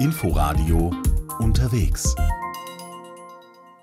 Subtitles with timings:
[0.00, 0.92] Inforadio
[1.40, 2.14] unterwegs.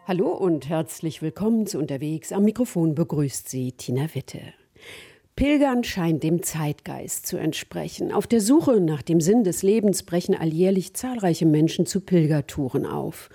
[0.07, 2.31] Hallo und herzlich willkommen zu Unterwegs.
[2.31, 4.39] Am Mikrofon begrüßt Sie Tina Witte.
[5.35, 8.13] Pilgern scheint dem Zeitgeist zu entsprechen.
[8.13, 13.29] Auf der Suche nach dem Sinn des Lebens brechen alljährlich zahlreiche Menschen zu Pilgertouren auf.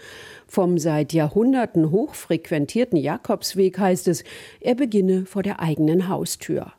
[0.47, 4.25] Vom seit Jahrhunderten hochfrequentierten Jakobsweg heißt es,
[4.59, 6.73] er beginne vor der eigenen Haustür.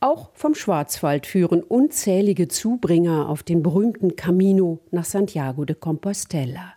[0.00, 6.74] Auch vom Schwarzwald führen unzählige Zubringer auf den berühmten Camino nach Santiago de Compostela.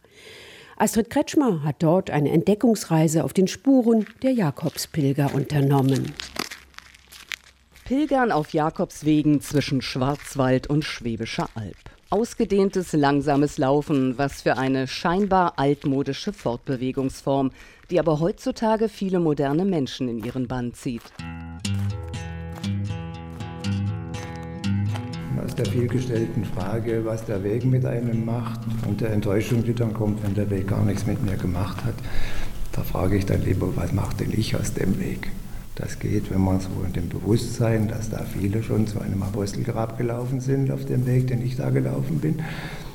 [0.77, 6.13] Astrid Kretschmer hat dort eine Entdeckungsreise auf den Spuren der Jakobspilger unternommen.
[7.84, 11.77] Pilgern auf Jakobswegen zwischen Schwarzwald und Schwäbischer Alb.
[12.09, 17.52] Ausgedehntes, langsames Laufen, was für eine scheinbar altmodische Fortbewegungsform,
[17.89, 21.02] die aber heutzutage viele moderne Menschen in ihren Bann zieht.
[25.57, 30.23] Der vielgestellten Frage, was der Weg mit einem macht und der Enttäuschung, die dann kommt,
[30.23, 31.95] wenn der Weg gar nichts mit mir gemacht hat,
[32.73, 35.31] da frage ich dann lieber, was macht denn ich aus dem Weg?
[35.75, 39.97] Das geht, wenn man so in dem Bewusstsein, dass da viele schon zu einem Apostelgrab
[39.97, 42.44] gelaufen sind auf dem Weg, den ich da gelaufen bin.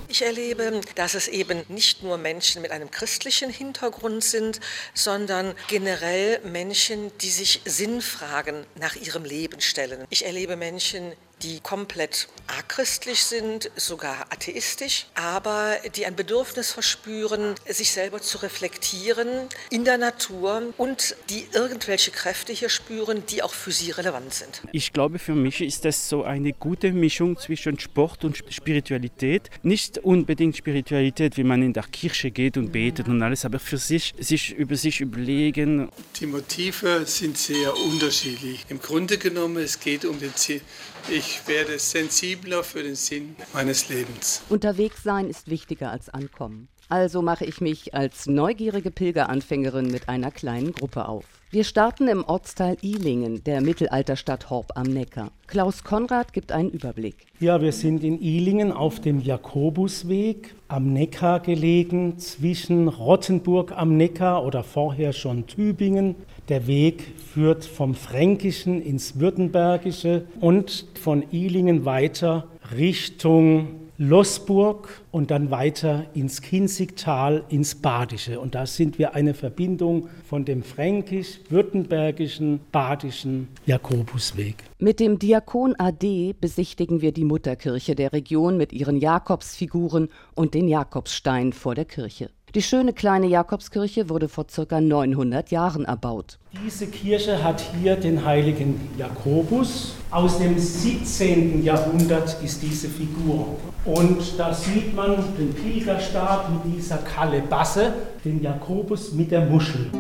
[0.09, 4.61] Ich erlebe, dass es eben nicht nur Menschen mit einem christlichen Hintergrund sind,
[4.93, 10.05] sondern generell Menschen, die sich Sinnfragen nach ihrem Leben stellen.
[10.11, 17.91] Ich erlebe Menschen, die komplett achristlich sind, sogar atheistisch, aber die ein Bedürfnis verspüren, sich
[17.91, 19.29] selber zu reflektieren
[19.71, 24.63] in der Natur und die irgendwelche Kräfte hier spüren, die auch für sie relevant sind.
[24.73, 29.51] Ich glaube, für mich ist das so eine gute Mischung zwischen Sport und Spiritualität.
[29.63, 33.79] Nicht unbedingt Spiritualität, wie man in der Kirche geht und betet und alles, aber für
[33.79, 35.89] sich, sich über sich überlegen.
[36.21, 38.67] Die Motive sind sehr unterschiedlich.
[38.69, 40.61] Im Grunde genommen, es geht um den Ziel.
[41.09, 44.43] Ich werde sensibler für den Sinn meines Lebens.
[44.49, 46.69] Unterwegs sein ist wichtiger als ankommen.
[46.93, 51.25] Also mache ich mich als neugierige Pilgeranfängerin mit einer kleinen Gruppe auf.
[51.51, 55.31] Wir starten im Ortsteil Ilingen, der Mittelalterstadt Horb am Neckar.
[55.47, 57.17] Klaus Konrad gibt einen Überblick.
[57.41, 64.45] Ja, wir sind in Ilingen auf dem Jakobusweg am Neckar gelegen, zwischen Rottenburg am Neckar
[64.45, 66.15] oder vorher schon Tübingen.
[66.51, 75.53] Der Weg führt vom Fränkischen ins Württembergische und von Ilingen weiter Richtung Lossburg und dann
[75.53, 78.41] weiter ins Kinzigtal, ins Badische.
[78.41, 84.57] Und da sind wir eine Verbindung von dem fränkisch-württembergischen, badischen Jakobusweg.
[84.81, 90.67] Mit dem Diakon AD besichtigen wir die Mutterkirche der Region mit ihren Jakobsfiguren und den
[90.67, 92.29] Jakobsstein vor der Kirche.
[92.55, 94.79] Die schöne kleine Jakobskirche wurde vor ca.
[94.79, 96.39] 900 Jahren erbaut.
[96.67, 99.95] Diese Kirche hat hier den heiligen Jakobus.
[100.11, 101.65] Aus dem 17.
[101.65, 103.57] Jahrhundert ist diese Figur.
[103.87, 109.91] Und da sieht man den Pilgerstab mit dieser Kalebasse, den Jakobus mit der Muschel.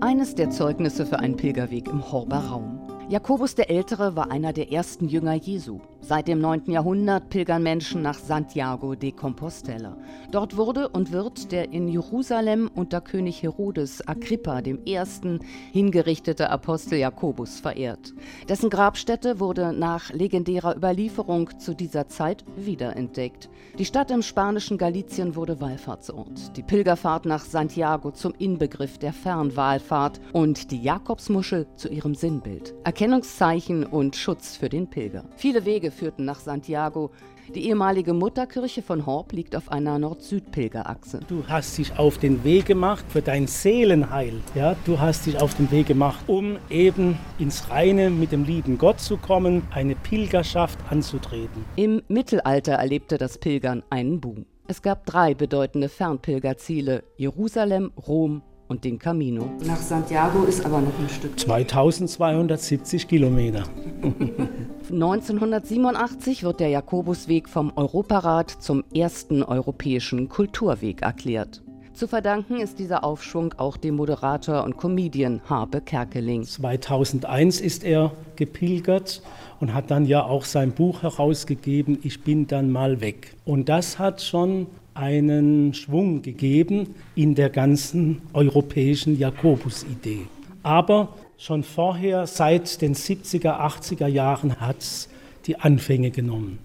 [0.00, 2.78] Eines der Zeugnisse für einen Pilgerweg im Horber Raum.
[3.08, 5.80] Jakobus der Ältere war einer der ersten Jünger Jesu.
[6.04, 6.64] Seit dem 9.
[6.66, 9.96] Jahrhundert pilgern Menschen nach Santiago de Compostela.
[10.32, 14.98] Dort wurde und wird der in Jerusalem unter König Herodes Agrippa I.
[15.70, 18.14] hingerichtete Apostel Jakobus verehrt.
[18.48, 23.48] Dessen Grabstätte wurde nach legendärer Überlieferung zu dieser Zeit wiederentdeckt.
[23.78, 26.56] Die Stadt im spanischen Galizien wurde Wallfahrtsort.
[26.56, 32.74] Die Pilgerfahrt nach Santiago zum Inbegriff der Fernwallfahrt und die Jakobsmuschel zu ihrem Sinnbild.
[32.82, 35.24] Erkennungszeichen und Schutz für den Pilger.
[35.36, 37.10] Viele Wege führten nach Santiago.
[37.54, 41.20] Die ehemalige Mutterkirche von Horb liegt auf einer Nord-Süd-Pilgerachse.
[41.28, 44.40] Du hast dich auf den Weg gemacht für dein Seelenheil.
[44.54, 48.78] Ja, du hast dich auf den Weg gemacht, um eben ins Reine mit dem lieben
[48.78, 51.64] Gott zu kommen, eine Pilgerschaft anzutreten.
[51.76, 54.46] Im Mittelalter erlebte das Pilgern einen Boom.
[54.68, 59.52] Es gab drei bedeutende Fernpilgerziele: Jerusalem, Rom und den Camino.
[59.66, 61.38] Nach Santiago ist aber noch ein Stück.
[61.38, 63.64] 2270 Kilometer.
[64.92, 71.62] 1987 wird der Jakobusweg vom Europarat zum ersten europäischen Kulturweg erklärt.
[71.94, 76.44] Zu verdanken ist dieser Aufschwung auch dem Moderator und Comedian Harpe Kerkeling.
[76.44, 79.22] 2001 ist er gepilgert
[79.60, 83.34] und hat dann ja auch sein Buch herausgegeben, Ich bin dann mal weg.
[83.46, 90.26] Und das hat schon einen Schwung gegeben in der ganzen europäischen Jakobus-Idee.
[90.62, 91.08] Aber
[91.42, 95.08] schon vorher, seit den 70er, 80er Jahren, hat es
[95.44, 96.60] die Anfänge genommen.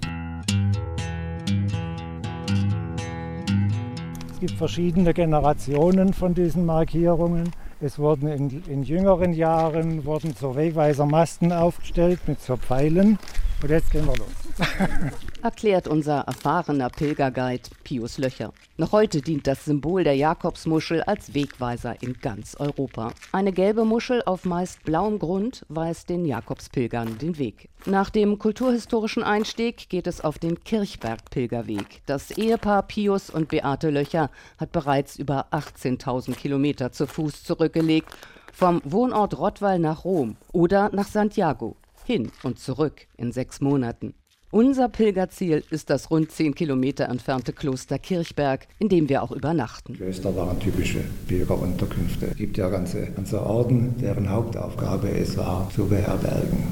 [4.31, 7.51] Es gibt verschiedene Generationen von diesen Markierungen.
[7.81, 13.17] Es wurden in, in jüngeren Jahren wurden so Wegweisermasten aufgestellt mit so Pfeilen
[13.63, 14.46] Und jetzt gehen wir los.
[15.43, 18.53] Erklärt unser erfahrener Pilgerguide Pius Löcher.
[18.77, 23.13] Noch heute dient das Symbol der Jakobsmuschel als Wegweiser in ganz Europa.
[23.31, 27.69] Eine gelbe Muschel auf meist blauem Grund weist den Jakobspilgern den Weg.
[27.85, 32.01] Nach dem kulturhistorischen Einstieg geht es auf den Kirchberg-Pilgerweg.
[32.05, 38.09] Das Ehepaar Pius und Beate Löcher hat bereits über 18.000 Kilometer zu Fuß zurückgelegt
[38.51, 41.75] vom Wohnort Rottweil nach Rom oder nach Santiago
[42.05, 44.13] hin und zurück in sechs Monaten.
[44.49, 49.93] Unser Pilgerziel ist das rund zehn Kilometer entfernte Kloster Kirchberg, in dem wir auch übernachten.
[49.93, 52.27] Klöster waren typische Pilgerunterkünfte.
[52.27, 56.63] Es gibt ja ganze, ganze Orden, deren Hauptaufgabe es war, zu beherbergen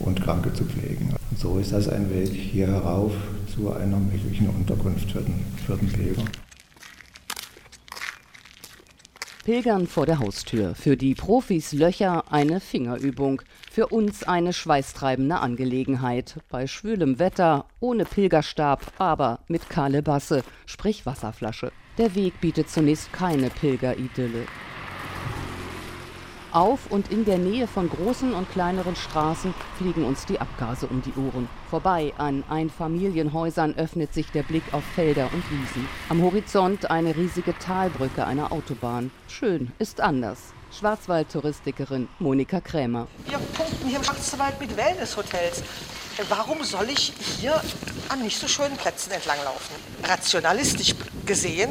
[0.00, 1.14] und Kranke zu pflegen.
[1.30, 3.12] Und so ist das ein Weg hier herauf
[3.54, 6.24] zu einer möglichen Unterkunft für den, für den Pilger.
[9.44, 10.76] Pilgern vor der Haustür.
[10.76, 13.42] Für die Profis Löcher eine Fingerübung.
[13.72, 16.36] Für uns eine schweißtreibende Angelegenheit.
[16.48, 21.72] Bei schwülem Wetter, ohne Pilgerstab, aber mit Kalebasse, sprich Wasserflasche.
[21.98, 24.46] Der Weg bietet zunächst keine Pilgeridylle.
[26.52, 31.00] Auf und in der Nähe von großen und kleineren Straßen fliegen uns die Abgase um
[31.00, 31.48] die Ohren.
[31.70, 35.88] Vorbei an Einfamilienhäusern öffnet sich der Blick auf Felder und Wiesen.
[36.10, 39.10] Am Horizont eine riesige Talbrücke einer Autobahn.
[39.28, 40.52] Schön, ist anders.
[40.78, 43.08] Schwarzwald-Touristikerin Monika Krämer.
[43.24, 45.62] Wir punkten hier im Schwarzwald mit Wellnesshotels.
[46.28, 47.62] Warum soll ich hier
[48.10, 49.74] an nicht so schönen Plätzen entlanglaufen?
[50.04, 50.94] Rationalistisch
[51.24, 51.70] gesehen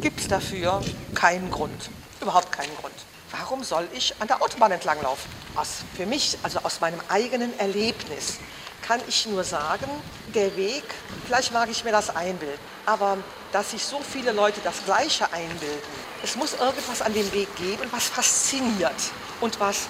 [0.00, 0.80] gibt es dafür
[1.14, 1.90] keinen Grund.
[2.20, 2.94] Überhaupt keinen Grund.
[3.32, 5.30] Warum soll ich an der Autobahn entlanglaufen?
[5.54, 8.38] Aus, für mich, also aus meinem eigenen Erlebnis,
[8.82, 9.86] kann ich nur sagen,
[10.34, 10.82] der Weg,
[11.26, 13.18] vielleicht mag ich mir das einbilden, aber
[13.52, 15.80] dass sich so viele Leute das Gleiche einbilden,
[16.24, 18.94] es muss irgendwas an dem Weg geben, was fasziniert
[19.40, 19.86] und was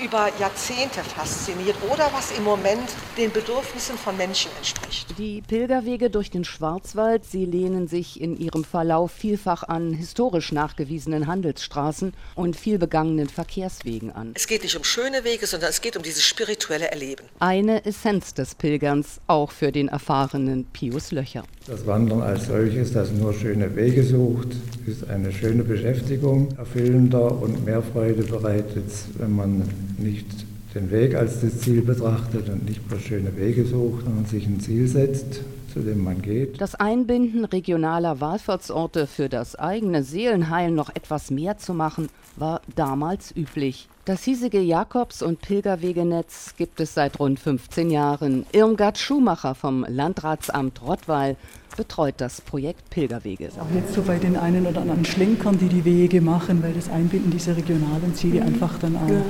[0.00, 5.18] über Jahrzehnte fasziniert oder was im Moment den Bedürfnissen von Menschen entspricht.
[5.18, 11.26] Die Pilgerwege durch den Schwarzwald, sie lehnen sich in ihrem Verlauf vielfach an historisch nachgewiesenen
[11.26, 14.32] Handelsstraßen und vielbegangenen Verkehrswegen an.
[14.34, 17.24] Es geht nicht um schöne Wege, sondern es geht um dieses spirituelle Erleben.
[17.38, 21.44] Eine Essenz des Pilgerns, auch für den erfahrenen Pius Löcher.
[21.66, 24.48] Das Wandern als solches, das nur schöne Wege sucht,
[24.86, 28.84] ist eine schöne Beschäftigung, erfüllender und mehr Freude bereitet,
[29.16, 29.62] wenn man
[29.96, 30.26] nicht
[30.74, 34.60] den Weg als das Ziel betrachtet und nicht bloß schöne Wege sucht, sondern sich ein
[34.60, 35.40] Ziel setzt,
[35.74, 36.60] zu dem man geht.
[36.60, 43.34] Das Einbinden regionaler Wallfahrtsorte für das eigene Seelenheil noch etwas mehr zu machen, war damals
[43.36, 43.88] üblich.
[44.04, 48.46] Das hiesige Jakobs- und Pilgerwegenetz gibt es seit rund 15 Jahren.
[48.52, 51.36] Irmgard Schumacher vom Landratsamt Rottweil
[51.76, 53.48] betreut das Projekt Pilgerwege.
[53.58, 56.88] Auch jetzt so bei den einen oder anderen Schlenkern, die die Wege machen, weil das
[56.88, 58.46] Einbinden dieser regionalen Ziele mhm.
[58.46, 59.22] einfach dann auch ja.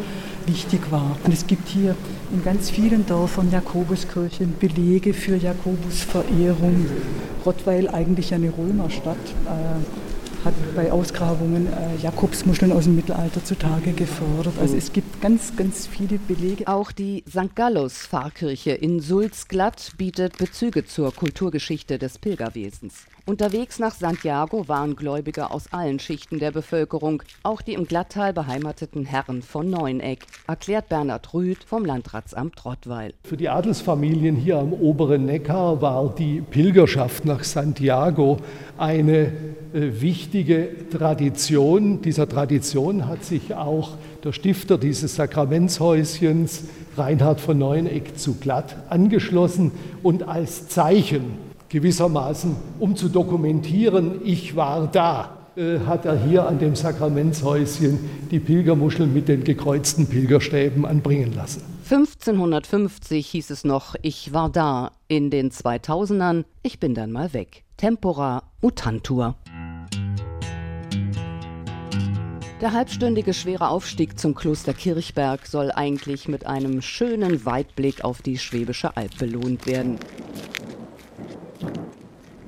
[0.47, 1.17] Wichtig war.
[1.25, 1.97] Und es gibt hier
[2.33, 6.87] in ganz vielen Dörfern Jakobuskirchen Belege für Jakobusverehrung.
[7.45, 9.17] Rottweil eigentlich eine Römerstadt.
[9.47, 14.55] Äh, hat bei Ausgrabungen äh, Jakobsmuscheln aus dem Mittelalter zutage gefördert.
[14.61, 16.69] Also es gibt ganz, ganz viele Belege.
[16.69, 17.55] Auch die St.
[17.55, 23.07] Gallus Pfarrkirche in Sulzglatt bietet Bezüge zur Kulturgeschichte des Pilgerwesens.
[23.27, 29.07] Unterwegs nach Santiago waren Gläubige aus allen Schichten der Bevölkerung, auch die im Glatttal beheimateten
[29.07, 33.15] Herren von Neueneck, erklärt Bernhard Rüth vom Landratsamt Rottweil.
[33.25, 38.37] Für die Adelsfamilien hier am oberen Neckar war die Pilgerschaft nach Santiago
[38.77, 39.33] eine
[39.73, 42.03] äh, wichtige Tradition.
[42.03, 46.65] Dieser Tradition hat sich auch der Stifter dieses Sakramentshäuschens,
[46.99, 54.87] Reinhard von Neueneck zu Glatt, angeschlossen und als Zeichen gewissermaßen, um zu dokumentieren, ich war
[54.87, 57.99] da, äh, hat er hier an dem Sakramentshäuschen
[58.31, 61.63] die Pilgermuscheln mit den gekreuzten Pilgerstäben anbringen lassen.
[61.89, 64.91] 1550 hieß es noch, ich war da.
[65.07, 67.63] In den 2000ern, ich bin dann mal weg.
[67.77, 69.37] Tempora mutantur.
[72.61, 78.39] Der halbstündige schwere Aufstieg zum Kloster Kirchberg soll eigentlich mit einem schönen Weitblick auf die
[78.39, 79.99] Schwäbische Alb belohnt werden.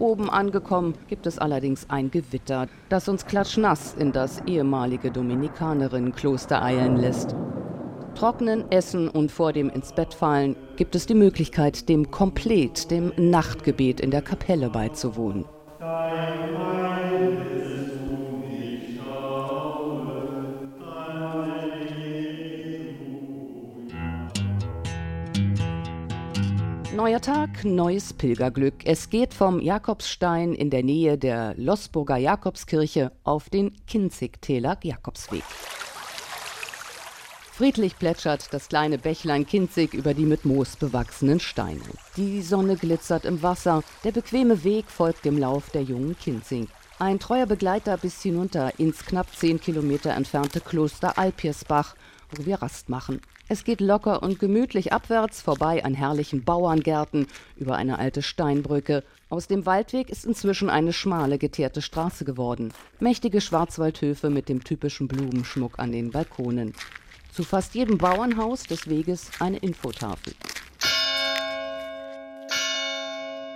[0.06, 6.96] Oben angekommen gibt es allerdings ein Gewitter, das uns klatschnass in das ehemalige Dominikanerinnenkloster eilen
[6.96, 7.34] lässt.
[8.14, 13.10] Trocknen, essen und vor dem ins Bett fallen gibt es die Möglichkeit, dem Komplett, dem
[13.16, 15.44] Nachtgebet in der Kapelle beizuwohnen.
[27.06, 28.84] Neuer Tag, neues Pilgerglück.
[28.84, 35.44] Es geht vom Jakobsstein in der Nähe der Losburger Jakobskirche auf den Kinzigtäler Jakobsweg.
[37.52, 41.78] Friedlich plätschert das kleine Bächlein Kinzig über die mit Moos bewachsenen Steine.
[42.16, 46.66] Die Sonne glitzert im Wasser, der bequeme Weg folgt dem Lauf der jungen Kinzig.
[46.98, 51.94] Ein treuer Begleiter bis hinunter ins knapp zehn Kilometer entfernte Kloster Alpiersbach,
[52.32, 53.20] wo wir Rast machen.
[53.48, 59.04] Es geht locker und gemütlich abwärts vorbei an herrlichen Bauerngärten über eine alte Steinbrücke.
[59.28, 62.72] Aus dem Waldweg ist inzwischen eine schmale, geteerte Straße geworden.
[62.98, 66.74] Mächtige Schwarzwaldhöfe mit dem typischen Blumenschmuck an den Balkonen.
[67.32, 70.34] Zu fast jedem Bauernhaus des Weges eine Infotafel.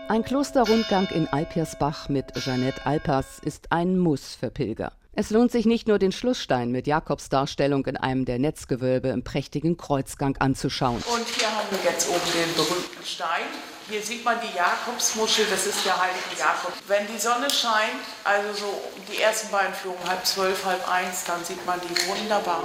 [0.08, 4.92] Ein Klosterrundgang in Alpiersbach mit Jeannette Alpers ist ein Muss für Pilger.
[5.12, 9.76] Es lohnt sich nicht nur den Schlussstein mit Jakobsdarstellung in einem der Netzgewölbe im prächtigen
[9.76, 11.02] Kreuzgang anzuschauen.
[11.12, 13.42] Und hier haben wir jetzt oben den berühmten Stein.
[13.88, 16.72] Hier sieht man die Jakobsmuschel, das ist der heilige Jakob.
[16.86, 18.80] Wenn die Sonne scheint, also so
[19.12, 22.62] die ersten beiden Flügen, halb zwölf, halb eins, dann sieht man die wunderbar.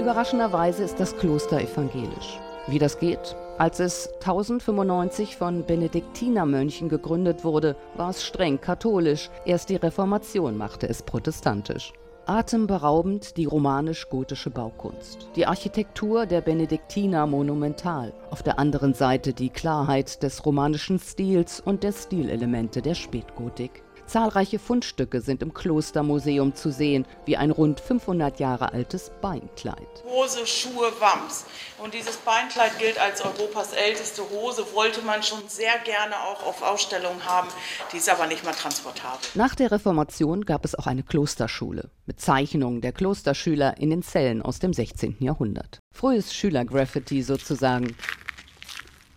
[0.00, 2.40] Überraschenderweise ist das Kloster evangelisch.
[2.66, 3.36] Wie das geht?
[3.60, 9.28] Als es 1095 von Benediktinermönchen gegründet wurde, war es streng katholisch.
[9.44, 11.92] Erst die Reformation machte es protestantisch.
[12.24, 15.28] Atemberaubend die romanisch-gotische Baukunst.
[15.36, 18.14] Die Architektur der Benediktiner monumental.
[18.30, 23.82] Auf der anderen Seite die Klarheit des romanischen Stils und der Stilelemente der Spätgotik.
[24.10, 29.86] Zahlreiche Fundstücke sind im Klostermuseum zu sehen, wie ein rund 500 Jahre altes Beinkleid.
[30.04, 31.44] Hose, Schuhe, Wams.
[31.80, 36.60] Und dieses Beinkleid gilt als Europas älteste Hose, wollte man schon sehr gerne auch auf
[36.60, 37.46] Ausstellungen haben.
[37.92, 39.20] Die ist aber nicht mehr transportabel.
[39.34, 44.42] Nach der Reformation gab es auch eine Klosterschule mit Zeichnungen der Klosterschüler in den Zellen
[44.42, 45.18] aus dem 16.
[45.20, 45.78] Jahrhundert.
[45.94, 47.96] Frühes Schülergraffiti sozusagen.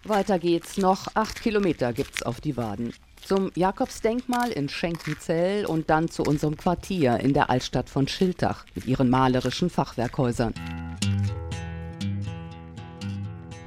[0.03, 1.07] Weiter geht's noch.
[1.15, 2.93] Acht Kilometer gibt's auf die Waden
[3.25, 8.85] zum Jakobsdenkmal in Schenkenzell und dann zu unserem Quartier in der Altstadt von Schiltach mit
[8.85, 10.53] ihren malerischen Fachwerkhäusern.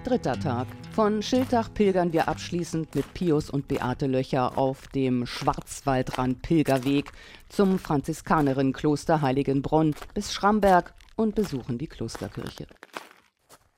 [0.04, 0.68] Dritter Tag.
[0.94, 7.12] Von Schiltach pilgern wir abschließend mit Pius und Beate Löcher auf dem Schwarzwaldrand Pilgerweg
[7.48, 12.66] zum Franziskanerienkloster Heiligenbronn bis Schramberg und besuchen die Klosterkirche.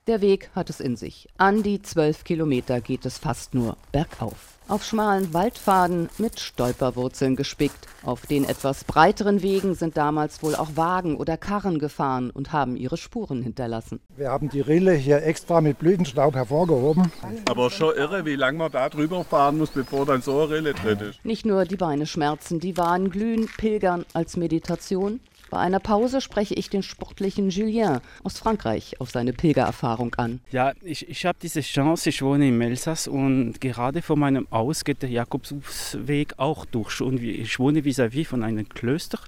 [0.07, 1.29] Der Weg hat es in sich.
[1.39, 7.89] An die zwölf Kilometer geht es fast nur bergauf auf schmalen Waldpfaden mit Stolperwurzeln gespickt.
[8.05, 12.77] Auf den etwas breiteren Wegen sind damals wohl auch Wagen oder Karren gefahren und haben
[12.77, 14.01] ihre Spuren hinterlassen.
[14.17, 17.11] Wir haben die Rille hier extra mit Blütenstaub hervorgehoben.
[17.49, 20.75] Aber schon irre, wie lange man da drüber fahren muss, bevor dann so eine Rille
[20.75, 21.25] drin ist.
[21.25, 25.21] Nicht nur die Beine schmerzen, die Waden glühen, Pilgern als Meditation.
[25.51, 30.41] Bei einer Pause spreche ich den sportlichen Julien aus Frankreich auf seine Pilgererfahrung an.
[30.51, 34.85] Ja, ich, ich habe diese Chance, ich wohne im Elsass und gerade vor meinem Haus
[34.85, 37.01] geht der Jakobsweg auch durch.
[37.01, 39.19] Und ich wohne vis-à-vis -vis von einem Klöster,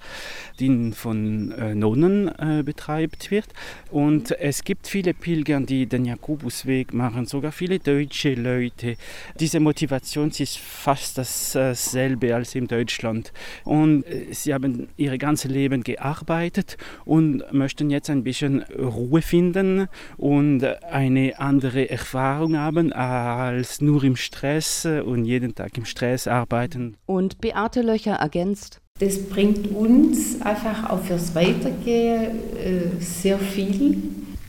[0.58, 3.48] die von äh, Nonnen äh, betreibt wird.
[3.90, 8.96] Und es gibt viele Pilger, die den Jakobusweg machen, sogar viele deutsche Leute.
[9.38, 13.32] Diese Motivation ist fast dasselbe als in Deutschland.
[13.64, 19.23] Und äh, sie haben ihr ganzes Leben gearbeitet gearbeitet und möchten jetzt ein bisschen Ruhe
[19.23, 26.26] finden und eine andere Erfahrung haben als nur im Stress und jeden Tag im Stress
[26.26, 26.97] arbeiten.
[27.07, 33.97] Und Beate Löcher ergänzt, das bringt uns einfach auch fürs Weitergehen äh, sehr viel.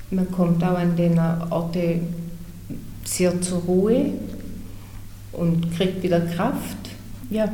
[0.10, 2.14] Man kommt auch an den Orten
[3.06, 4.12] sehr zur Ruhe
[5.32, 6.90] und kriegt wieder Kraft.
[7.30, 7.50] Ja.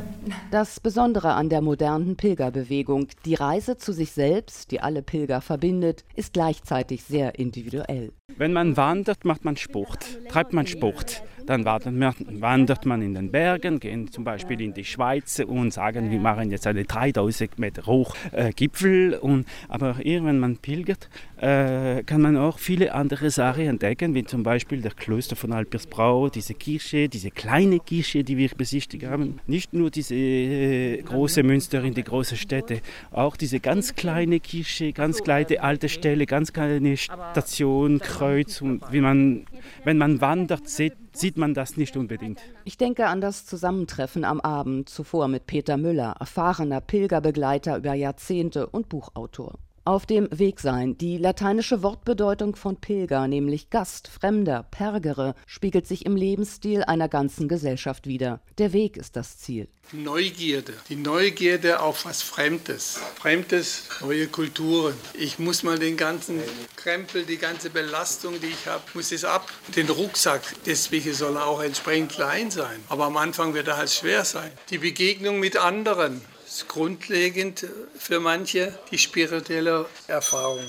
[0.51, 6.03] Das Besondere an der modernen Pilgerbewegung, die Reise zu sich selbst, die alle Pilger verbindet,
[6.15, 8.11] ist gleichzeitig sehr individuell.
[8.37, 11.23] Wenn man wandert, macht man Sport, treibt man Sport.
[11.47, 16.19] Dann wandert man in den Bergen, gehen zum Beispiel in die Schweiz und sagen, wir
[16.19, 19.15] machen jetzt eine 3000 Meter hoch äh, Gipfel.
[19.15, 24.25] Und, aber eher, wenn man pilgert, äh, kann man auch viele andere Sachen entdecken, wie
[24.25, 29.39] zum Beispiel der Kloster von Alpersbrau, diese Kirche, diese kleine Kirche, die wir besichtigt haben.
[29.47, 34.91] Nicht nur diese äh, große Münster in die großen Städte, auch diese ganz kleine Kirche,
[34.91, 38.61] ganz kleine alte Stelle, ganz kleine Station, Kreuz.
[38.61, 39.45] Und wie man,
[39.85, 42.39] wenn man wandert, sieht sieht man das nicht unbedingt.
[42.63, 48.67] Ich denke an das Zusammentreffen am Abend zuvor mit Peter Müller, erfahrener Pilgerbegleiter über Jahrzehnte
[48.67, 50.97] und Buchautor auf dem Weg sein.
[50.97, 57.47] Die lateinische Wortbedeutung von Pilger, nämlich Gast, Fremder, Pergere, spiegelt sich im Lebensstil einer ganzen
[57.47, 58.41] Gesellschaft wider.
[58.57, 59.69] Der Weg ist das Ziel.
[59.93, 62.99] Neugierde, die Neugierde auf was Fremdes.
[63.15, 64.93] Fremdes, neue Kulturen.
[65.13, 66.41] Ich muss mal den ganzen
[66.75, 69.49] Krempel, die ganze Belastung, die ich habe, muss es ab.
[69.77, 72.83] Den Rucksack, deswegen soll er auch entsprechend klein sein.
[72.89, 74.51] Aber am Anfang wird er halt schwer sein.
[74.69, 77.65] Die Begegnung mit anderen, ist grundlegend
[77.97, 80.65] für manche die spirituelle Erfahrung.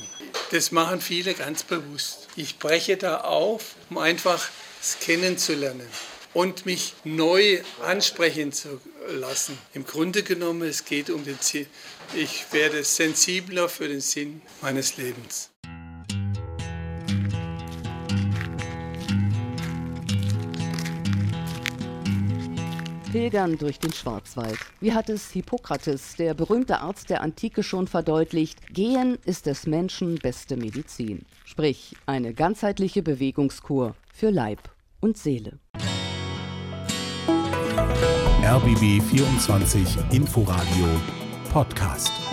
[0.51, 2.29] Das machen viele ganz bewusst.
[2.37, 4.49] Ich breche da auf, um einfach
[4.81, 5.87] es kennenzulernen
[6.35, 9.57] und mich neu ansprechen zu lassen.
[9.73, 11.67] Im Grunde genommen, es geht um den Sinn.
[12.15, 15.51] Ich werde sensibler für den Sinn meines Lebens.
[23.13, 24.59] Pilgern durch den Schwarzwald.
[24.81, 28.75] Wie hat es Hippokrates, der berühmte Arzt der Antike, schon verdeutlicht?
[28.75, 31.25] Gehen ist des Menschen beste Medizin.
[31.45, 34.61] Sprich, eine ganzheitliche Bewegungskur für Leib
[35.01, 35.59] und Seele.
[38.43, 40.87] RBB 24 Inforadio
[41.51, 42.28] Podcast.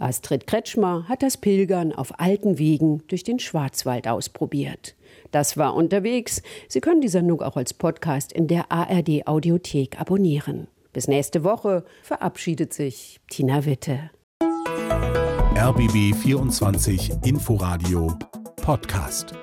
[0.00, 4.96] Astrid Kretschmer hat das Pilgern auf alten Wegen durch den Schwarzwald ausprobiert.
[5.30, 6.42] Das war unterwegs.
[6.68, 10.68] Sie können die Sendung auch als Podcast in der ARD Audiothek abonnieren.
[10.92, 14.10] Bis nächste Woche verabschiedet sich Tina Witte.
[15.56, 18.16] RBB 24 Inforadio
[18.56, 19.34] Podcast.